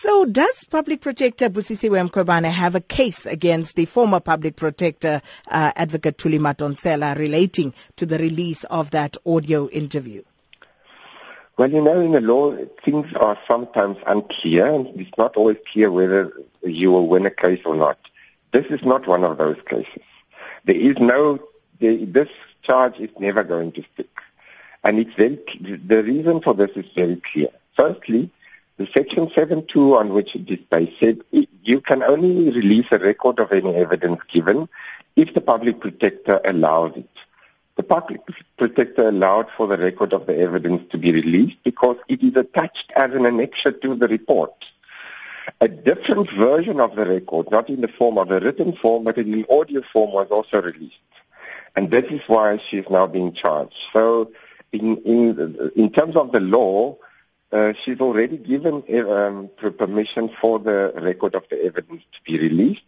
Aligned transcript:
So, 0.00 0.24
does 0.26 0.62
Public 0.62 1.00
Protector 1.00 1.50
Busisiwe 1.50 2.08
Mkhwebane 2.08 2.48
have 2.48 2.76
a 2.76 2.80
case 2.80 3.26
against 3.26 3.74
the 3.74 3.84
former 3.84 4.20
Public 4.20 4.54
Protector, 4.54 5.20
uh, 5.50 5.72
Advocate 5.74 6.18
Thuli 6.18 6.38
Madonsela, 6.38 7.18
relating 7.18 7.74
to 7.96 8.06
the 8.06 8.16
release 8.16 8.62
of 8.62 8.92
that 8.92 9.16
audio 9.26 9.68
interview? 9.70 10.22
Well, 11.56 11.72
you 11.72 11.82
know, 11.82 12.00
in 12.00 12.12
the 12.12 12.20
law, 12.20 12.56
things 12.84 13.12
are 13.14 13.36
sometimes 13.48 13.96
unclear, 14.06 14.72
and 14.72 14.86
it's 15.00 15.18
not 15.18 15.36
always 15.36 15.56
clear 15.72 15.90
whether 15.90 16.32
you 16.62 16.92
will 16.92 17.08
win 17.08 17.26
a 17.26 17.32
case 17.32 17.62
or 17.64 17.74
not. 17.74 17.98
This 18.52 18.66
is 18.66 18.84
not 18.84 19.08
one 19.08 19.24
of 19.24 19.36
those 19.36 19.60
cases. 19.66 20.04
There 20.64 20.76
is 20.76 20.96
no, 20.98 21.40
this 21.80 22.28
charge 22.62 23.00
is 23.00 23.10
never 23.18 23.42
going 23.42 23.72
to 23.72 23.84
stick. 23.94 24.20
And 24.84 25.00
it's 25.00 25.14
very, 25.14 25.40
the 25.60 26.04
reason 26.04 26.40
for 26.40 26.54
this 26.54 26.70
is 26.76 26.86
very 26.94 27.16
clear. 27.16 27.48
Firstly, 27.76 28.30
the 28.78 28.86
Section 28.86 29.26
7.2 29.26 29.98
on 29.98 30.10
which 30.10 30.36
it 30.36 30.48
is 30.48 30.60
based 30.70 31.00
said 31.00 31.20
you 31.64 31.80
can 31.80 32.02
only 32.04 32.50
release 32.50 32.86
a 32.92 32.98
record 32.98 33.40
of 33.40 33.52
any 33.52 33.74
evidence 33.74 34.20
given 34.28 34.68
if 35.16 35.34
the 35.34 35.40
public 35.40 35.80
protector 35.80 36.40
allows 36.44 36.96
it. 36.96 37.10
The 37.74 37.82
public 37.82 38.20
protector 38.56 39.08
allowed 39.08 39.50
for 39.56 39.66
the 39.66 39.76
record 39.76 40.12
of 40.12 40.26
the 40.26 40.38
evidence 40.38 40.88
to 40.92 40.98
be 40.98 41.10
released 41.10 41.56
because 41.64 41.96
it 42.06 42.22
is 42.22 42.36
attached 42.36 42.92
as 42.94 43.12
an 43.14 43.22
annexure 43.22 43.80
to 43.82 43.96
the 43.96 44.06
report. 44.06 44.52
A 45.60 45.66
different 45.66 46.30
version 46.30 46.78
of 46.78 46.94
the 46.94 47.04
record, 47.04 47.50
not 47.50 47.68
in 47.68 47.80
the 47.80 47.88
form 47.88 48.16
of 48.16 48.30
a 48.30 48.38
written 48.38 48.74
form, 48.74 49.04
but 49.04 49.18
in 49.18 49.32
the 49.32 49.46
audio 49.50 49.82
form, 49.92 50.12
was 50.12 50.28
also 50.28 50.62
released. 50.62 50.94
And 51.74 51.90
this 51.90 52.04
is 52.10 52.20
why 52.28 52.58
she 52.58 52.78
is 52.78 52.90
now 52.90 53.08
being 53.08 53.32
charged. 53.32 53.76
So 53.92 54.30
in, 54.70 54.98
in, 54.98 55.72
in 55.74 55.90
terms 55.90 56.14
of 56.14 56.30
the 56.30 56.40
law, 56.40 56.96
uh, 57.52 57.72
she's 57.72 58.00
already 58.00 58.36
given 58.36 58.82
um, 59.08 59.48
permission 59.58 60.28
for 60.28 60.58
the 60.58 60.92
record 60.96 61.34
of 61.34 61.44
the 61.48 61.64
evidence 61.64 62.02
to 62.12 62.22
be 62.24 62.38
released 62.38 62.84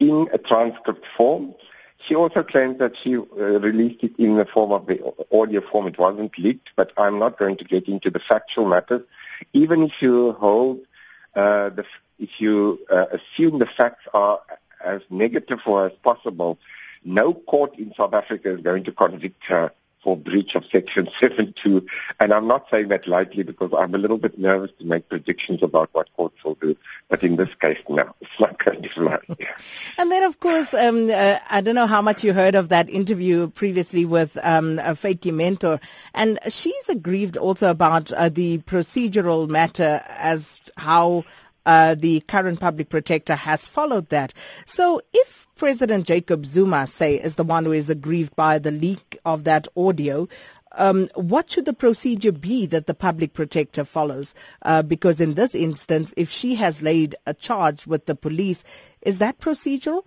in 0.00 0.28
a 0.32 0.38
transcript 0.38 1.06
form. 1.16 1.54
She 1.98 2.16
also 2.16 2.42
claims 2.42 2.78
that 2.78 2.96
she 2.96 3.16
uh, 3.16 3.22
released 3.22 4.02
it 4.02 4.18
in 4.18 4.34
the 4.34 4.44
form 4.44 4.72
of 4.72 4.86
the 4.86 5.14
audio 5.32 5.60
form. 5.60 5.86
It 5.86 5.98
wasn't 5.98 6.36
leaked, 6.36 6.70
but 6.74 6.92
I'm 6.96 7.20
not 7.20 7.38
going 7.38 7.56
to 7.58 7.64
get 7.64 7.86
into 7.86 8.10
the 8.10 8.18
factual 8.18 8.66
matters. 8.66 9.02
Even 9.52 9.84
if 9.84 10.02
you 10.02 10.32
hold, 10.32 10.80
uh, 11.36 11.68
the, 11.68 11.84
if 12.18 12.40
you 12.40 12.80
uh, 12.90 13.06
assume 13.12 13.60
the 13.60 13.66
facts 13.66 14.04
are 14.12 14.40
as 14.84 15.02
negative 15.10 15.60
or 15.64 15.86
as 15.86 15.92
possible, 16.02 16.58
no 17.04 17.34
court 17.34 17.78
in 17.78 17.94
South 17.94 18.14
Africa 18.14 18.50
is 18.50 18.60
going 18.60 18.82
to 18.84 18.92
convict 18.92 19.46
her 19.46 19.72
for 20.02 20.16
breach 20.16 20.54
of 20.54 20.64
Section 20.70 21.06
7.2. 21.20 21.86
And 22.20 22.32
I'm 22.32 22.46
not 22.46 22.66
saying 22.70 22.88
that 22.88 23.06
lightly 23.06 23.42
because 23.42 23.72
I'm 23.76 23.94
a 23.94 23.98
little 23.98 24.18
bit 24.18 24.38
nervous 24.38 24.70
to 24.78 24.84
make 24.84 25.08
predictions 25.08 25.62
about 25.62 25.90
what 25.92 26.12
courts 26.16 26.42
will 26.44 26.56
do. 26.56 26.76
But 27.08 27.22
in 27.22 27.36
this 27.36 27.54
case, 27.60 27.78
no, 27.88 28.14
it's 28.20 28.40
not 28.40 28.62
going 28.64 28.82
to 28.82 28.88
fly. 28.88 29.18
and 29.98 30.10
then, 30.10 30.22
of 30.22 30.40
course, 30.40 30.74
um, 30.74 31.10
uh, 31.10 31.38
I 31.48 31.60
don't 31.60 31.74
know 31.74 31.86
how 31.86 32.02
much 32.02 32.24
you 32.24 32.32
heard 32.32 32.54
of 32.54 32.68
that 32.70 32.90
interview 32.90 33.48
previously 33.48 34.04
with 34.04 34.36
um, 34.42 34.78
a 34.80 34.94
Vytjie 34.94 35.32
Mentor. 35.32 35.80
And 36.14 36.38
she's 36.48 36.88
aggrieved 36.88 37.36
also 37.36 37.70
about 37.70 38.12
uh, 38.12 38.28
the 38.28 38.58
procedural 38.58 39.48
matter 39.48 40.02
as 40.08 40.60
how 40.76 41.24
uh, 41.66 41.94
the 41.94 42.20
current 42.20 42.60
public 42.60 42.88
protector 42.88 43.34
has 43.34 43.66
followed 43.66 44.08
that. 44.08 44.32
So 44.66 45.00
if 45.12 45.46
President 45.56 46.06
Jacob 46.06 46.46
Zuma, 46.46 46.86
say, 46.86 47.16
is 47.16 47.36
the 47.36 47.44
one 47.44 47.64
who 47.64 47.72
is 47.72 47.90
aggrieved 47.90 48.34
by 48.36 48.58
the 48.58 48.70
leak 48.70 49.18
of 49.24 49.44
that 49.44 49.68
audio, 49.76 50.28
um, 50.72 51.08
what 51.14 51.50
should 51.50 51.66
the 51.66 51.72
procedure 51.72 52.32
be 52.32 52.66
that 52.66 52.86
the 52.86 52.94
public 52.94 53.34
protector 53.34 53.84
follows? 53.84 54.34
Uh, 54.62 54.82
because 54.82 55.20
in 55.20 55.34
this 55.34 55.54
instance, 55.54 56.14
if 56.16 56.30
she 56.30 56.54
has 56.56 56.82
laid 56.82 57.14
a 57.26 57.34
charge 57.34 57.86
with 57.86 58.06
the 58.06 58.14
police, 58.14 58.64
is 59.02 59.18
that 59.18 59.38
procedural? 59.38 60.04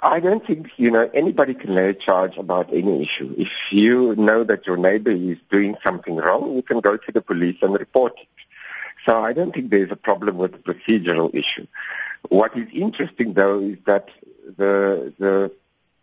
I 0.00 0.20
don't 0.20 0.46
think, 0.46 0.68
you 0.76 0.90
know, 0.90 1.10
anybody 1.14 1.54
can 1.54 1.74
lay 1.74 1.88
a 1.88 1.94
charge 1.94 2.36
about 2.36 2.72
any 2.72 3.02
issue. 3.02 3.34
If 3.36 3.72
you 3.72 4.14
know 4.16 4.44
that 4.44 4.66
your 4.66 4.76
neighbor 4.76 5.10
is 5.10 5.38
doing 5.50 5.74
something 5.82 6.16
wrong, 6.16 6.54
you 6.54 6.62
can 6.62 6.80
go 6.80 6.96
to 6.96 7.12
the 7.12 7.22
police 7.22 7.56
and 7.62 7.72
report 7.72 8.12
it. 8.20 8.28
So 9.06 9.22
I 9.22 9.32
don't 9.32 9.54
think 9.54 9.70
there's 9.70 9.92
a 9.92 9.96
problem 9.96 10.36
with 10.36 10.52
the 10.52 10.74
procedural 10.74 11.32
issue. 11.32 11.66
What 12.28 12.58
is 12.58 12.68
interesting, 12.72 13.34
though, 13.34 13.60
is 13.60 13.78
that 13.86 14.08
the 14.56 15.12
the 15.18 15.52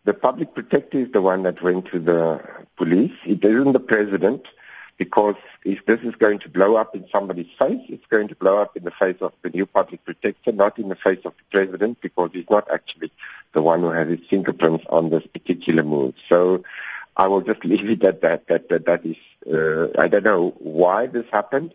the 0.06 0.14
public 0.14 0.54
protector 0.54 1.00
is 1.00 1.12
the 1.12 1.22
one 1.22 1.44
that 1.44 1.62
went 1.62 1.86
to 1.88 2.00
the 2.00 2.42
police. 2.78 3.14
It 3.26 3.44
isn't 3.44 3.74
the 3.74 3.80
president, 3.80 4.46
because 4.98 5.36
if 5.66 5.86
this 5.86 6.00
is 6.02 6.16
going 6.16 6.40
to 6.40 6.50
blow 6.50 6.76
up 6.78 6.96
in 6.96 7.06
somebody's 7.12 7.52
face, 7.60 7.82
it's 7.90 8.06
going 8.08 8.30
to 8.30 8.36
blow 8.36 8.62
up 8.62 8.78
in 8.78 8.86
the 8.86 8.92
face 8.92 9.18
of 9.22 9.34
the 9.42 9.50
new 9.50 9.66
public 9.66 10.04
protector, 10.06 10.54
not 10.54 10.80
in 10.80 10.88
the 10.88 10.96
face 10.96 11.24
of 11.26 11.34
the 11.38 11.44
president, 11.52 12.00
because 12.02 12.30
he's 12.34 12.50
not 12.50 12.70
actually 12.72 13.12
the 13.54 13.62
one 13.62 13.82
who 13.82 13.90
has 13.90 14.08
his 14.08 14.20
fingerprints 14.30 14.86
on 14.90 15.10
this 15.10 15.26
particular 15.28 15.84
move. 15.84 16.14
So 16.30 16.64
I 17.18 17.28
will 17.28 17.42
just 17.42 17.66
leave 17.72 17.90
it 17.90 18.04
at 18.04 18.22
that. 18.22 18.48
That 18.48 18.70
that, 18.70 18.86
that 18.86 19.06
is, 19.06 19.18
uh, 19.52 19.88
I 20.02 20.08
don't 20.08 20.24
know 20.24 20.52
why 20.60 21.08
this 21.08 21.26
happened. 21.34 21.74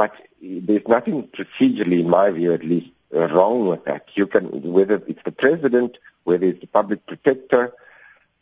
But 0.00 0.14
there's 0.40 0.88
nothing 0.88 1.24
procedurally, 1.24 2.00
in 2.00 2.08
my 2.08 2.30
view 2.30 2.54
at 2.54 2.64
least, 2.64 2.88
wrong 3.12 3.68
with 3.68 3.84
that. 3.84 4.08
You 4.14 4.26
can, 4.26 4.46
whether 4.72 4.94
it's 5.06 5.22
the 5.26 5.30
president, 5.32 5.98
whether 6.24 6.46
it's 6.46 6.62
the 6.62 6.68
public 6.68 7.04
protector, 7.04 7.74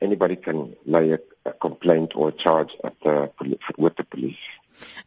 anybody 0.00 0.36
can 0.36 0.76
lay 0.86 1.10
a, 1.10 1.18
a 1.44 1.52
complaint 1.52 2.12
or 2.14 2.28
a 2.28 2.32
charge 2.44 2.76
at 2.84 2.94
the, 3.00 3.32
with 3.76 3.96
the 3.96 4.04
police. 4.04 4.36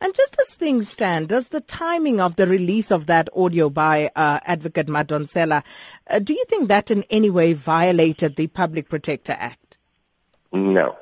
And 0.01 0.13
just 0.13 0.35
as 0.41 0.53
things 0.53 0.90
stand, 0.90 1.29
does 1.29 1.47
the 1.47 1.61
timing 1.61 2.19
of 2.19 2.35
the 2.35 2.47
release 2.47 2.91
of 2.91 3.06
that 3.06 3.29
audio 3.34 3.69
by 3.69 4.11
uh, 4.13 4.41
Advocate 4.44 4.88
Madonsela, 4.88 5.63
uh, 6.09 6.19
do 6.19 6.34
you 6.34 6.44
think 6.50 6.67
that 6.67 6.91
in 6.91 7.06
any 7.09 7.29
way 7.29 7.53
violated 7.53 8.35
the 8.35 8.47
Public 8.47 8.90
Protector 8.90 9.38
Act? 9.40 9.78
No. 10.51 10.97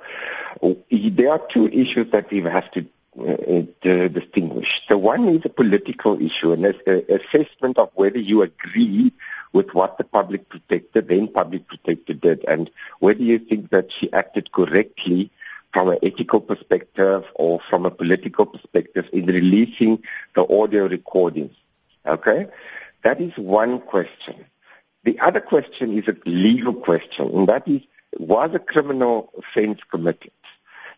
There 0.92 1.32
are 1.32 1.42
two 1.50 1.70
issues 1.70 2.12
that 2.12 2.30
we 2.30 2.42
have 2.42 2.70
to 2.74 2.86
Uh, 3.18 3.64
uh, 3.86 4.08
distinguish. 4.08 4.86
The 4.88 4.98
one 4.98 5.28
is 5.30 5.42
a 5.44 5.50
political 5.50 6.22
issue, 6.22 6.54
and 6.54 6.64
an 6.64 7.04
assessment 7.10 7.80
of 7.80 7.90
whether 7.96 8.20
you 8.20 8.44
agree 8.44 9.12
with 9.52 9.74
what 9.74 9.98
the 9.98 10.04
public 10.04 10.48
protector, 10.48 11.02
then 11.02 11.28
public 11.28 11.68
protector 11.68 12.14
did, 12.14 12.46
and 12.48 12.70
whether 13.00 13.22
you 13.22 13.40
think 13.40 13.72
that 13.72 13.92
she 13.92 14.14
acted 14.14 14.52
correctly 14.52 15.32
from 15.74 15.90
an 15.90 15.98
ethical 16.04 16.40
perspective 16.40 17.26
or 17.34 17.60
from 17.60 17.88
a 17.88 17.92
political 17.92 18.46
perspective 18.46 19.10
in 19.12 19.26
releasing 19.26 20.04
the 20.36 20.44
audio 20.44 20.88
recordings. 20.88 21.56
Okay? 22.06 22.48
That 23.02 23.20
is 23.20 23.36
one 23.38 23.80
question. 23.82 24.46
The 25.04 25.20
other 25.20 25.42
question 25.42 25.98
is 25.98 26.08
a 26.08 26.16
legal 26.26 26.74
question, 26.74 27.28
and 27.30 27.50
that 27.50 27.68
is, 27.68 27.82
was 28.20 28.52
a 28.54 28.60
criminal 28.60 29.34
offense 29.36 29.80
committed? 29.90 30.32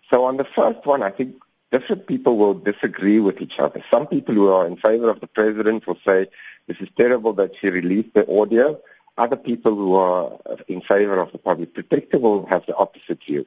So 0.10 0.26
on 0.26 0.36
the 0.36 0.46
first 0.46 0.86
one, 0.86 1.04
I 1.04 1.10
think 1.10 1.36
different 1.72 2.06
people 2.06 2.38
will 2.38 2.54
disagree 2.54 3.20
with 3.20 3.42
each 3.42 3.60
other. 3.60 3.84
Some 3.90 4.08
people 4.08 4.36
who 4.36 4.50
are 4.50 4.68
in 4.68 4.78
favor 4.78 5.10
of 5.10 5.20
the 5.22 5.28
president 5.28 5.88
will 5.88 6.00
say, 6.06 6.28
this 6.68 6.78
is 6.80 6.90
terrible 6.98 7.34
that 7.34 7.56
she 7.58 7.70
released 7.70 8.14
the 8.14 8.30
audio. 8.40 8.80
Other 9.18 9.38
people 9.38 9.76
who 9.76 9.96
are 9.96 10.38
in 10.68 10.82
favor 10.82 11.20
of 11.20 11.32
the 11.32 11.38
public 11.38 11.74
protector 11.74 12.20
will 12.20 12.46
have 12.48 12.66
the 12.66 12.76
opposite 12.76 13.24
view. 13.24 13.46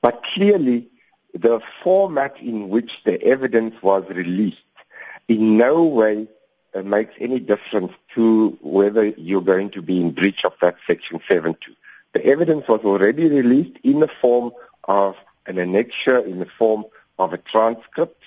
But 0.00 0.22
clearly, 0.22 0.88
the 1.34 1.60
format 1.82 2.38
in 2.40 2.68
which 2.68 3.02
the 3.04 3.22
evidence 3.22 3.74
was 3.82 4.04
released 4.08 4.58
in 5.28 5.56
no 5.56 5.84
way 5.84 6.28
uh, 6.74 6.82
makes 6.82 7.14
any 7.18 7.40
difference 7.40 7.92
to 8.14 8.56
whether 8.60 9.06
you're 9.06 9.42
going 9.42 9.70
to 9.70 9.82
be 9.82 10.00
in 10.00 10.12
breach 10.12 10.44
of 10.44 10.54
that 10.60 10.76
Section 10.86 11.20
7.2. 11.20 11.74
The 12.12 12.24
evidence 12.24 12.66
was 12.68 12.80
already 12.80 13.28
released 13.28 13.78
in 13.82 14.00
the 14.00 14.08
form 14.08 14.52
of 14.84 15.16
an 15.46 15.56
annexure, 15.56 16.24
in 16.26 16.38
the 16.38 16.46
form 16.46 16.84
of 17.18 17.32
a 17.32 17.38
transcript. 17.38 18.22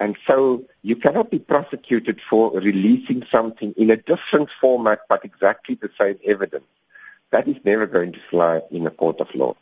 And 0.00 0.16
so 0.26 0.64
you 0.82 0.96
cannot 0.96 1.30
be 1.30 1.38
prosecuted 1.38 2.20
for 2.20 2.52
releasing 2.52 3.24
something 3.30 3.74
in 3.76 3.90
a 3.90 3.96
different 3.96 4.50
format 4.60 5.00
but 5.08 5.24
exactly 5.24 5.74
the 5.74 5.90
same 6.00 6.18
evidence. 6.24 6.66
That 7.30 7.48
is 7.48 7.56
never 7.64 7.86
going 7.86 8.12
to 8.12 8.20
fly 8.30 8.62
in 8.70 8.86
a 8.86 8.90
court 8.90 9.20
of 9.20 9.34
law. 9.34 9.56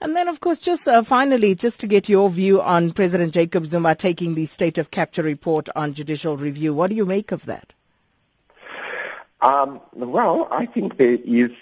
And 0.00 0.16
then, 0.16 0.26
of 0.26 0.40
course, 0.40 0.58
just 0.58 0.88
uh, 0.88 1.04
finally, 1.04 1.54
just 1.54 1.78
to 1.78 1.86
get 1.86 2.08
your 2.08 2.28
view 2.28 2.60
on 2.60 2.90
President 2.90 3.32
Jacob 3.32 3.66
Zuma 3.66 3.94
taking 3.94 4.34
the 4.34 4.46
state 4.46 4.76
of 4.76 4.90
capture 4.90 5.22
report 5.22 5.68
on 5.76 5.94
judicial 5.94 6.36
review, 6.36 6.74
what 6.74 6.90
do 6.90 6.96
you 6.96 7.06
make 7.06 7.30
of 7.30 7.46
that? 7.46 7.72
Um, 9.40 9.80
well, 9.94 10.48
I 10.50 10.66
think 10.66 10.96
there 10.96 11.18
is, 11.24 11.52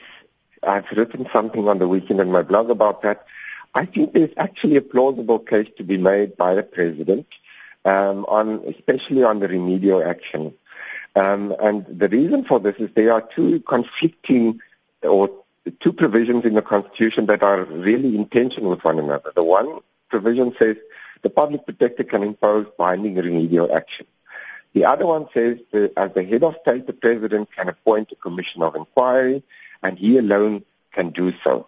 I've 0.63 0.91
written 0.93 1.29
something 1.31 1.69
on 1.69 1.79
the 1.79 1.89
weekend 1.89 2.21
in 2.21 2.33
my 2.33 2.41
blog 2.41 2.71
about 2.71 3.03
that. 3.03 3.27
I 3.75 3.87
think 3.87 4.13
there's 4.13 4.33
actually 4.37 4.77
a 4.77 4.83
plausible 4.83 5.39
case 5.39 5.69
to 5.77 5.85
be 5.85 5.97
made 5.97 6.37
by 6.37 6.55
the 6.55 6.63
president, 6.63 7.27
um, 7.85 8.25
on 8.27 8.65
especially 8.67 9.23
on 9.23 9.39
the 9.39 9.49
remedial 9.49 10.03
action. 10.03 10.55
Um, 11.15 11.55
and 11.61 11.87
the 11.87 12.09
reason 12.09 12.45
for 12.45 12.61
this 12.61 12.77
is 12.77 12.91
there 12.95 13.13
are 13.13 13.23
two 13.23 13.61
conflicting 13.61 14.61
or 15.03 15.31
two 15.79 15.93
provisions 15.93 16.45
in 16.45 16.55
the 16.55 16.63
Constitution 16.63 17.27
that 17.27 17.43
are 17.43 17.65
really 17.65 18.17
in 18.17 18.27
tension 18.27 18.65
with 18.65 18.83
one 18.85 18.99
another. 18.99 19.33
The 19.35 19.45
one 19.45 19.81
provision 20.09 20.55
says 20.59 20.77
the 21.23 21.31
public 21.31 21.65
protector 21.65 22.05
can 22.05 22.23
impose 22.23 22.67
binding 22.77 23.17
remedial 23.17 23.75
action. 23.75 24.07
The 24.73 24.85
other 24.85 25.07
one 25.07 25.27
says 25.35 25.59
that 25.73 25.93
as 25.97 26.13
the 26.13 26.23
head 26.23 26.45
of 26.45 26.57
state, 26.63 26.87
the 26.87 26.93
president 26.93 27.51
can 27.53 27.69
appoint 27.69 28.13
a 28.13 28.17
commission 28.17 28.63
of 28.63 28.77
inquiry, 28.77 29.43
and 29.83 29.99
he 29.99 30.19
alone 30.19 30.65
can 30.93 31.11
do 31.11 31.33
so. 31.43 31.67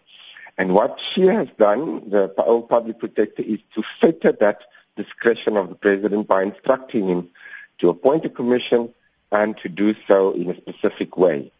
And 0.59 0.75
what 0.75 1.01
she 1.01 1.23
has 1.23 1.49
done, 1.59 2.11
the 2.11 2.33
old 2.39 2.69
public 2.69 2.99
protector, 2.99 3.43
is 3.43 3.61
to 3.75 3.83
fetter 4.01 4.33
that 4.33 4.63
discretion 4.97 5.57
of 5.57 5.69
the 5.69 5.75
president 5.75 6.29
by 6.29 6.43
instructing 6.43 7.09
him 7.09 7.31
to 7.79 7.89
appoint 7.89 8.25
a 8.25 8.29
commission 8.29 8.93
and 9.31 9.57
to 9.59 9.69
do 9.69 9.95
so 10.07 10.33
in 10.33 10.51
a 10.51 10.57
specific 10.57 11.17
way. 11.17 11.51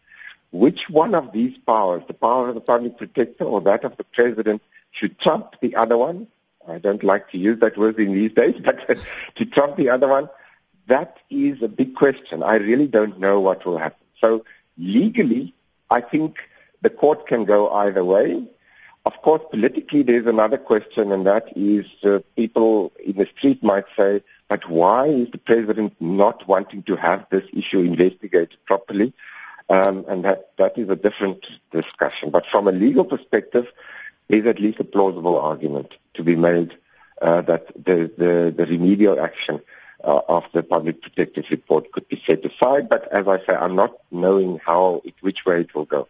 Which 0.51 0.89
one 0.89 1.15
of 1.15 1.31
these 1.31 1.57
powers, 1.57 2.03
the 2.07 2.13
power 2.13 2.49
of 2.49 2.55
the 2.55 2.61
public 2.61 2.97
protector 2.97 3.45
or 3.45 3.61
that 3.61 3.83
of 3.83 3.97
the 3.97 4.03
president, 4.03 4.61
should 4.91 5.17
trump 5.17 5.55
the 5.59 5.75
other 5.75 5.97
one? 5.97 6.27
I 6.67 6.77
don't 6.77 7.03
like 7.03 7.31
to 7.31 7.37
use 7.37 7.59
that 7.59 7.77
word 7.77 7.99
in 7.99 8.13
these 8.13 8.31
days, 8.31 8.55
but 8.63 8.97
to 9.35 9.45
trump 9.45 9.75
the 9.75 9.89
other 9.89 10.07
one, 10.07 10.29
that 10.87 11.17
is 11.29 11.61
a 11.63 11.67
big 11.67 11.95
question. 11.95 12.43
I 12.43 12.55
really 12.55 12.87
don't 12.87 13.19
know 13.19 13.39
what 13.39 13.65
will 13.65 13.77
happen. 13.77 14.05
So 14.21 14.45
legally, 14.77 15.53
I 15.89 16.01
think 16.01 16.47
the 16.81 16.89
court 16.89 17.27
can 17.27 17.45
go 17.45 17.71
either 17.71 18.03
way. 18.03 18.43
Of 19.05 19.21
course, 19.21 19.41
politically, 19.51 20.01
there's 20.03 20.27
another 20.27 20.57
question, 20.57 21.11
and 21.11 21.27
that 21.27 21.57
is 21.57 21.85
uh, 22.05 22.19
people 22.37 22.93
in 23.03 23.17
the 23.17 23.25
street 23.25 23.61
might 23.61 23.83
say, 23.97 24.23
but 24.47 24.69
why 24.69 25.07
is 25.07 25.29
the 25.29 25.39
president 25.39 25.93
not 25.99 26.47
wanting 26.47 26.83
to 26.83 26.95
have 26.95 27.25
this 27.29 27.43
issue 27.51 27.79
investigated 27.79 28.55
properly? 28.63 29.11
Um, 29.69 30.05
and 30.07 30.23
that, 30.23 30.55
that 30.55 30.77
is 30.77 30.87
a 30.87 30.95
different 30.95 31.45
discussion. 31.71 32.29
But 32.29 32.45
from 32.45 32.69
a 32.69 32.71
legal 32.71 33.03
perspective, 33.03 33.67
there's 34.29 34.45
at 34.45 34.61
least 34.61 34.79
a 34.79 34.85
plausible 34.85 35.37
argument 35.37 35.95
to 36.13 36.23
be 36.23 36.37
made 36.37 36.77
uh, 37.21 37.41
that 37.41 37.67
the, 37.75 38.09
the, 38.17 38.53
the 38.55 38.65
remedial 38.65 39.19
action 39.19 39.59
uh, 40.01 40.21
of 40.29 40.45
the 40.53 40.63
public 40.63 41.01
protective 41.01 41.47
report 41.49 41.91
could 41.91 42.07
be 42.07 42.21
set 42.25 42.45
aside. 42.45 42.87
But 42.87 43.11
as 43.11 43.27
I 43.27 43.39
say, 43.39 43.53
I'm 43.53 43.75
not 43.75 43.97
knowing 44.11 44.61
how, 44.65 45.01
which 45.19 45.45
way 45.45 45.61
it 45.61 45.75
will 45.75 45.85
go. 45.85 46.07